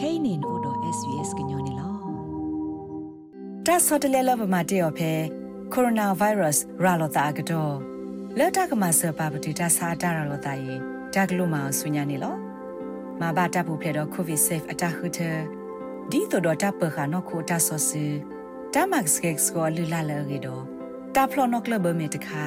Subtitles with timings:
[0.00, 1.90] kainin odo svs gnyone lo
[3.66, 5.12] တာဆော့တလဲလဘမတေော်ဖဲ
[5.72, 7.74] ကိုရိုနာဗိုင်းရပ်စ်ရာလောတာကတော့
[8.38, 10.74] လက်တကမဆပါပတိတာစာတာရာလောတာယေ
[11.14, 12.34] တကလို့မဆူညာနေလော
[13.20, 15.20] မဘာတပ်ဖို့ဖလေတော့ကိုဗစ်ဆေးအတာခုတ
[16.10, 18.04] ဒီတော့တပ်ပခါနော်ကိုတာဆော့စီ
[18.74, 20.62] တမတ်စကက်စကိုလူလာလေရီတော့
[21.14, 22.42] တာဖလော်နော်ကလဘမေတခါ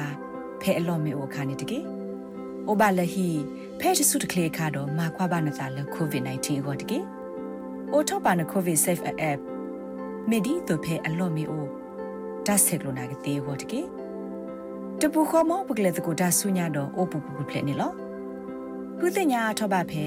[0.60, 1.78] ဖဲအလော်မေအိုခါနေတကေ
[2.66, 3.28] အိုဘာလဟီ
[3.80, 7.00] ဖဲတဆုတကလေခါတော့မာခွာဘာနတာလေကိုဗစ် -19 ကိုတကေ
[7.96, 9.38] အိုထောပါနကိုဗစ်ဆေးအပ်
[10.30, 11.66] မေဒီတို့ဖဲအလော်မေအို
[12.46, 13.80] ဒါဆက်ကလိုနာကတေဟောတကေ
[15.00, 17.92] တပူခေါ်မောပကလေတကိုဒါဆုညာတော့အိုပူပူဖလက်နေလော
[18.98, 20.04] ခုတင်ညာထောပါဖဲ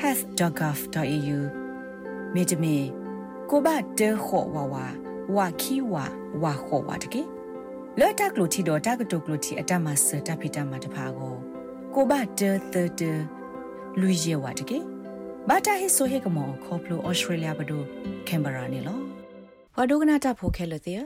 [0.00, 1.38] health.gov.au
[2.34, 2.76] မေတမီ
[3.50, 4.86] ကိုဘတဲခေါ်ဝါဝါ
[5.36, 6.04] ဝါခီဝါ
[6.42, 7.22] ဝါခေါ်ဝါတကေ
[7.98, 11.34] လော်တက်ကလိုတီတော့တက်ကတုကလိုတီအတမဆတဖိတမတဖာကို
[11.94, 13.02] ကိုဘတဲသတ
[14.00, 14.78] လူရဲဝါတကေ
[15.50, 17.82] ဘာတာဟိဆိုဟေကမောခေါပလိုဩစတြေးလျဘဒို
[18.28, 18.98] ကင်ဘရာနေလော
[19.76, 21.00] ဝါဒိုကနာတာဖိုခဲလတဲ့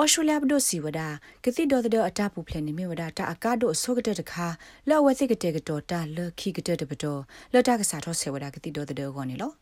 [0.00, 1.00] ဩစတြေးလျဘဒိုစီဝဒ
[1.44, 4.46] ကတိတော်တဲ့အတာပူဖလနေမြဝဒတာအကားတို့အစောကတဲ့တခါ
[4.88, 7.20] လော်ဝဲစိကတဲ့ကတော့တာလခီကတဲ့တပတော်
[7.52, 9.52] လော်တာကစားထောဆေဝဒကတိတော်တဲ့ကောနေလော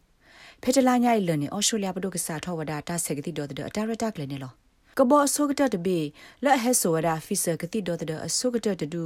[0.62, 4.52] ဖေတလာညာလနေဩစတြေးလျဘဒိုကစားထောဝဒတာဆက်ကတိတော်တဲ့အတာရတာကလည်းနေလော
[4.98, 5.98] ကဘောအစောကတဲ့တဘေ
[6.44, 9.04] လက်ဟဲဆိုဝဒဖီဆာကတိတော်တဲ့အစောကတဲ့တူ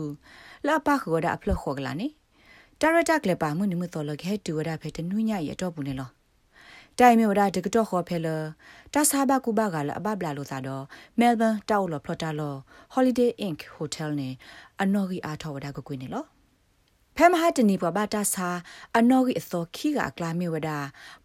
[0.67, 2.09] လာပါခောဒအဖလခောကလာနေ
[2.81, 6.11] တာရတာကလည်းပါမှုနိမတော်လခဲတူဝဒဖေတနုညရတော့ဘူးနေလော
[6.99, 8.29] တိုင်မြေဝဒတကတော့ခေါ်ဖဲလ
[8.95, 10.85] တာဆာဘကူဘကလည်းအဘဘလာလို့သာတော့
[11.19, 12.59] မဲလ်ဘန်တောက်လော်ဖလော်တာလော်
[12.95, 14.35] Holiday Ink Hotel နဲ့
[14.83, 16.25] အနော်ဂီအားထော်ဝဒကကွေးနေလော
[17.17, 18.49] ဖဲမဟာတနီပွားဘာတာဆာ
[18.99, 20.71] အနော်ဂီအစောခီကအကလာမြေဝဒ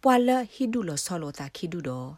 [0.02, 2.08] ပွာလဟီဒူလော်ဆောလောတာခီဒူတော့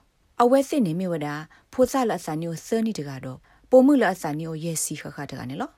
[0.43, 1.28] အဝဲစစ်နေမြေဝဒ
[1.73, 3.39] ဖိုးဆလအစနီကိုစနီတကတော့
[3.71, 5.71] ပုံမှုလအစနီကိုရဲစီခခတကနေလော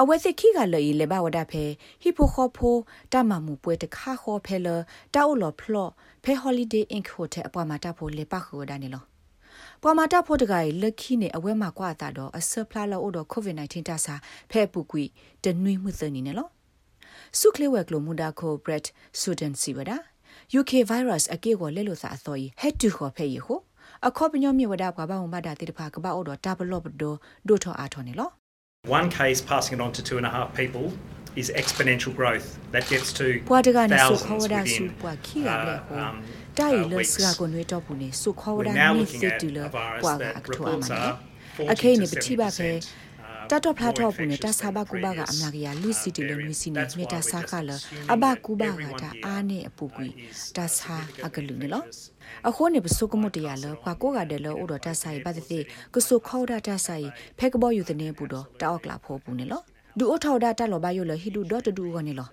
[0.00, 1.64] အဝဲစစ်ခိကလေလေဘဝဒဖဲ
[2.02, 2.76] ဟီဖိုခေါဖို
[3.12, 4.68] တမမှုပွဲတခါခေါ်ဖဲလ
[5.14, 5.90] တောက်လော်ဖလော့
[6.24, 9.02] ဖဲဟော်လီဒေးအင်ဟိုတယ်အပွားမှာတဖို့လေပါခေါ်ဒါနေလော
[9.82, 14.14] ပွားမာတာဖို့တကယ်လက်ခိနေအဝဲမှာကွာတာတော့အဆပ်ဖလာလို့တော့ COVID-19 တဆာ
[14.50, 15.04] ဖဲပူကွီ
[15.44, 16.48] တနွိမှုသနေနေလော
[17.38, 18.84] စုခလေဝက်ကလိုမူဒါခိုဘရက်
[19.20, 19.96] ဆူဒန်စီဝဒါ
[20.58, 23.60] UK virus အကေကိုလဲလို့စာအစော်ကြီး head to ခေါ်ဖဲရီဟို
[24.06, 27.14] အခေါ်ပညောမြေဝဒါကွာဘာဝမဒါတိတဖာကဘာအော်တော့တာဘလော့ဘဒို
[27.48, 28.30] ဒိုထောအာထော်နေလော
[28.86, 30.92] One case passing it on to two and a half people
[31.36, 32.58] is exponential growth.
[32.72, 33.40] That gets to
[33.98, 34.96] thousands within
[35.46, 36.24] uh, um,
[36.84, 37.18] uh, weeks.
[38.56, 41.20] We're now looking at a virus that reports are
[41.56, 41.68] 40
[41.98, 42.02] to
[42.46, 42.90] 70%
[43.50, 46.94] တိပါဖဲ70%တတော့ဖလာတော့ more ဘူးနေတာ infectious ဆာဘ than ကူဘာက previous, အမကရလူစီတီလ uh, မီစီနေ variants.
[46.98, 49.24] မေတာ That's ဆာ why ခ we're လ just assuming အဘ that ကူဘာက everyone တာ here,
[49.26, 52.48] အားနေအပူကွီ uh, is, တ uh, ဆာအ significantly ကလူနေလော infectious.
[52.48, 55.62] အခုနေပစုကမတရလကွာကိုကတယ်လောဥတော်တဆိုင်ပတ်တဲ့
[55.94, 57.06] ကဆုခေါဒတာဆိုင်
[57.38, 59.60] ဖဲကဘောယူတဲ့နေပူတော့တောက်လာဖို့ပူနေလော
[59.98, 62.28] ဒူအထောက်ဒတာလောဘယိုလဟီဒူဒေါ်တူကနေလော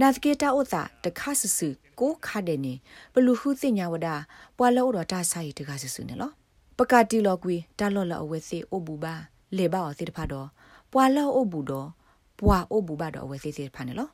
[0.00, 1.68] နာသကေတာဥတာတခါဆဆူ
[2.00, 2.74] ကိုခါတဲ့နေ
[3.14, 4.08] ဘလူဟုသိညာဝဒ
[4.58, 6.30] ပွာလောဥတော်တဆိုင်တခါဆဆူနေလော
[6.78, 9.14] ပကတိလောကွီတာလောလအဝဲစီအိုဘူဘာ
[9.56, 10.48] လေဘာအသစ်ဖာတော့
[10.92, 11.88] ပွာလောအိုဘူတော့
[12.40, 14.08] ပွာအိုဘူဘာတော့အဝဲစီစီဖာနေလော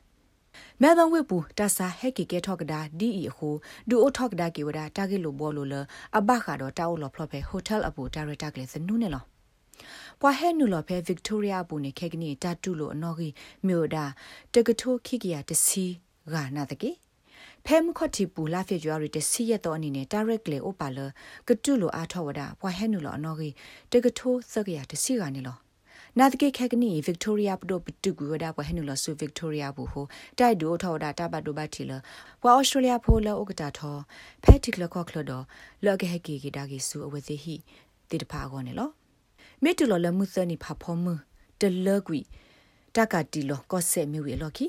[0.81, 3.49] မဲဘန်ဝိပူတဆာဟက်ကီကေထောက်ကဒါဒီအီခု
[3.89, 5.75] ဒူအိုထောက်ကဒါကေဝဒါတာဂီလိုဘောလိုလ
[6.17, 9.23] အဘခါတော့တာအိုလောဖလော့ဖဲဟိုတယ်အပူဒါရတာကလေးစနူးနေလော
[10.21, 13.33] ပွာဟဲနူလော်ဖဲဗစ်တိုးရီယာပူနေခဲကနီတာတူလိုအနော်ကြီး
[13.67, 14.05] မြို့ဒါ
[14.53, 15.85] တကထိုးခိကရတစီ
[16.33, 16.91] ဂါနာတကေ
[17.69, 20.99] ဖဲမခတိပူလာဖေဂျွာရီတစီရတော့အနေနဲ့ directly ဥပါလ
[21.47, 23.53] ကတူလိုအားထောဝဒါပွာဟဲနူလော်အနော်ကြီး
[23.91, 25.57] တကထိုးစကရတစီကနေလော
[26.19, 30.05] နာတကေခက်ကနီဗစ်တိုးရီယာပဒိုပတူကူဝဒါပွာဟဲနူလော်ဆူဗစ်တိုးရီယာဘူဟို
[30.39, 31.91] တိုက်ဒိုထောဝဒါတပတ်ဒိုဘတ်တီလ
[32.41, 33.97] ပွာဩစတြေးလျဖိုလောဥကတာထော
[34.43, 35.31] ဖဲတိကလကော့ကလဒ
[35.85, 37.55] လော့ကဟက်ကီကီဒါကီဆူအဝစီဟီ
[38.09, 38.89] တိတဖာကောနေလော
[39.63, 41.13] မေတူလော်လမှုစနီဖာဖောမှု
[41.61, 42.19] တလကွီ
[42.95, 44.67] တကတီလောကော့ဆက်မြူရီလော်ကီ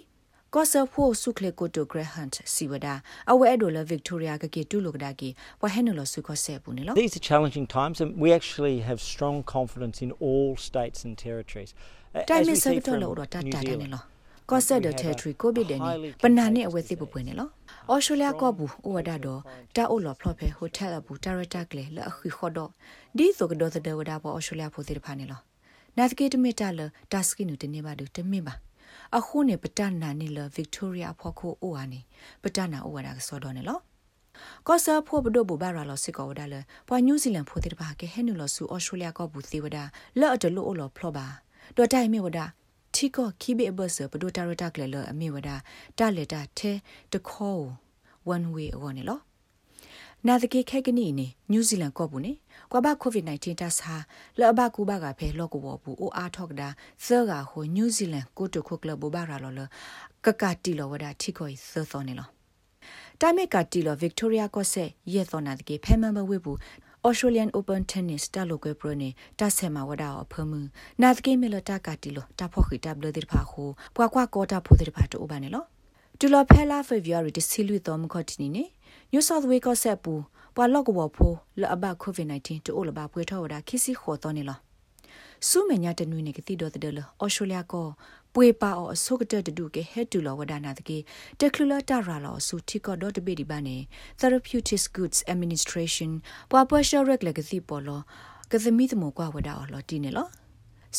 [0.54, 2.94] ကော့ဆဖိုဆုခလေကိုတိုဂရဟန်စီဝဒါ
[3.30, 5.28] အဝဲအဒိုလဗစ်တိုးရီယာကကေတူလိုကဒါကီ
[5.62, 11.70] ဝဟဲနလောဆုကော့ဆက်ဘူးနေလော These are challenging times, and we actually have strong confidence in all states and territories.
[12.18, 14.02] A- တိုင် as မ we စ see ဘတော် from လောတာ New တာနေ Zealand, လော
[14.50, 17.38] ကော့ဆက်ဒ we have တယ်ထရီ a ကိုဗစ်တဲ့နေ highly ပနာနေအဝဲသိပ contagious ပွေနေ disease.
[17.38, 19.40] လောဩစတြေးလျကောဘူးဩဝဒါတော့
[19.76, 22.70] တာအိုလောဖလော့ဖဲဟိုတယ်အဘူတာရတာကလေလအခုခေါ်တော့
[23.18, 25.40] ဒီဆိုကတော့တဲ့ဝဒါပေါ်ဩစတြေးလျဖိုသေးတဖာနေလော
[25.98, 26.80] နာသကေတမီတာလ
[27.12, 28.54] တာစကီနူတနေပါဒတမင်ပါ
[29.16, 32.00] အခုနေပတနာနေလဗစ်တိုးရီယာဖော်ခိုအိုဟာနေ
[32.42, 33.78] ပတနာအိုဝဒါကစောတော့နေလော
[34.66, 36.54] ကောဆာဖို့ဘဒိုဘူဘာရာလောစစ်ကောဝဒါလ
[36.88, 39.84] ပွာနယူးဇီလန်ဖိုတေတဘာကေဟဲနူလောဆူအော်စတြေးလျကောဘူသေးဝဒါ
[40.20, 41.26] လော့အတလို့အိုလောဖလောပါ
[41.76, 42.44] တော့တိုင်မေဝဒါ
[42.94, 45.56] ထီကောခိဘေဘဆပဒိုတာရတာကလေလအမေဝဒါ
[45.98, 46.72] တာလေတာထဲ
[47.12, 47.62] တခေါ်
[48.34, 49.18] one way အောနေလော
[50.26, 52.32] နာတကေခဲကနီနေနယူးဇီလန်ကောဘူးနေ
[52.70, 53.94] ကွာဘကိုဗစ် -19 တဆာ
[54.40, 56.68] လောဘကူဘကဖဲလော့ကိုဘောဘူးအိုအားထောက်ဒါ
[57.04, 59.60] ဆာကဟိုနယူးဇီလန်ကိုတိုခုကလဘဘာရာလောလ
[60.24, 62.28] ကကတီလောဝဒါထီကိုဆာသောနေလော
[63.20, 66.58] တာမေကတီလော Victoria ကော့ဆက်ယေသောနာတကေဖဲမန်ဘဝေဘူး
[67.06, 70.60] Australian Open Tennis တာလိုကွဲပရနေတာဆဲမှာဝဒါအဖမှု
[71.02, 73.64] နာတကေမီလတာကတီလောတာဖော့ခိတာဘလဒီဖာခု
[73.96, 75.64] ပွားကွာကောတာဖိုဒီဖာတိုဘာနေလော
[76.18, 78.64] တူလောဖဲလာ February တစီလူတော်မခတ်နီနေ
[79.12, 80.14] New South Wales ကော့ဆက်ပူ
[80.54, 84.58] ပွာလော့ကဘောဖိုလအဘ COVID-19 တိုလဘပွေထောဝဒါခိစီခေါ်တော်နေလော
[85.48, 87.86] စုမညာတနွေနေကတိတော်တဲ့လဩစတြေးလျကော
[88.34, 90.98] ပွေပါအောအဆုကတတဒုကေဟက်တူလောဝဒနာတကေ
[91.40, 93.76] တကလူလာတာရာလောစုတီကောဒေါ်တဘေဒီဘာနေ
[94.20, 96.10] Therapeutics Goods Administration
[96.50, 98.00] ပွာပွာရှောရက်လကတိပေါ်လော
[98.52, 100.28] ကသမီသမကွာဝဒါအော်လောတီနေလော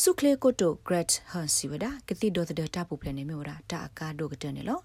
[0.00, 4.80] စုခလေကိုတို Great Han si wada ကတိဒေါ်တဲ့တာပူပလနေမြေဝဒါတာအကာဒိုကတနေလော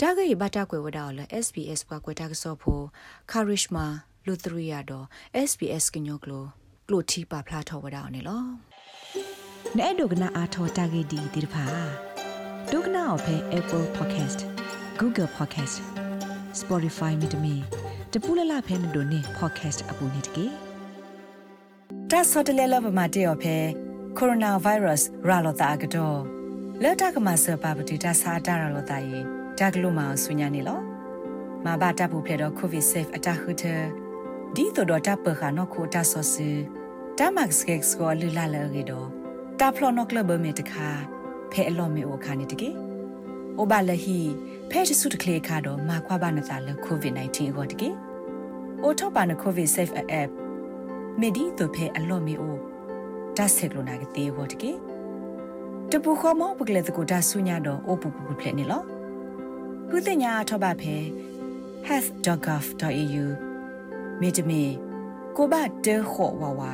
[0.00, 2.80] တာဂေဘတာကွယ်ဝဒါအော်လော SBS ပွာကွယ်တာကစောဖို
[3.30, 3.86] Karishma
[4.26, 5.06] Luthria တော့
[5.48, 6.44] SBS ကညောကလို
[6.88, 8.42] ကလိုတီပါဖလာထောဝဒါအော်နေလော
[9.78, 11.64] နဲ့ဒုကနာအာထောတာဂေဒီဒီဖာ
[12.72, 14.40] ဒုကနာအဖဲ Apple Podcast
[15.00, 15.76] Google Podcast
[16.60, 17.54] Spotify မြေတမီ
[18.12, 20.46] တပူလလဖဲနဒိုနေ podcast အပူနေတကေ
[22.10, 23.56] တာဆော့တလဲလဘမတေော်ဖဲ
[24.18, 26.18] coronavirus ရာလောတာကတော့
[26.82, 30.80] လက်တကမဆပပတိတာစာတာရာလောတာယေ ဒါကလိုမအောင်ဆွညာနေလော
[31.64, 33.64] မဘာတပ်ဖို့ဖဲတော့ covid safe အတခုထ
[34.54, 36.50] ဒီတော့တပ်ပခါနော်ခိုတာဆော့စီ
[37.18, 39.08] တာမတ်စကက်စကိုလူလာလေရတော့
[39.60, 40.86] တာဖလော်နော့ကလဘမေတခါ
[41.52, 42.70] ဖဲအလော့မေအိုခါနေတကေ
[43.58, 44.18] အိုဘာလဟီ
[44.70, 47.88] ဖဲချစုတကလေခါတော့မာခွာဘာနတာလကိုဗစ် -19 ဟောတကေ
[48.82, 49.92] အိုထောပါနကိုဗစ် safe
[50.22, 50.30] app
[51.20, 52.56] မေဒီတို့ဖဲအလော့မေအို
[53.36, 54.72] ဒါဆက်ကလိုနာကတေဟောတကေ
[55.90, 58.82] တပူခေါ်မောပကလေတကိုဒါဆုညာတော့အိုပူပူပလက်နေလော
[59.92, 60.94] ခုတင်ညာထောပါဖဲ
[61.86, 63.26] health.gov.au
[64.20, 64.62] မေတမီ
[65.36, 65.54] ကိုဘ
[65.84, 66.72] တဲခော့ဝါဝါ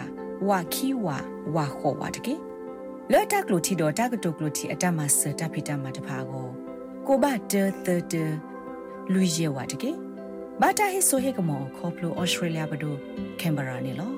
[0.49, 1.17] ဝါခီဝါ
[1.55, 2.35] ဝါခော့ဝါတကေ
[3.13, 6.49] လော့တက်ကလိုတီတော့တက်ကတုကလိုတီအတမဆတဖိတမတဖာကို
[7.07, 8.15] ကိုဘတဲသတ
[9.13, 9.93] လူရဲဝတ်တကေ
[10.61, 12.95] ဘာတာဟိဆိုဟေကမောခေါပလိုဩစတြေးလျဘဒို
[13.41, 14.16] ကင်ဘရာနေလော